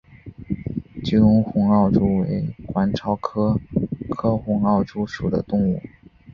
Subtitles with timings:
[1.03, 3.61] 吉隆红螯蛛为管巢蛛
[4.09, 5.79] 科红螯蛛属的动物。